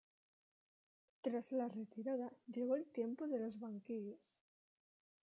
Tras 1.21 1.51
la 1.51 1.67
retirada 1.67 2.31
llegó 2.47 2.75
el 2.75 2.87
tiempo 2.87 3.27
de 3.27 3.37
los 3.37 3.59
banquillos. 3.59 4.33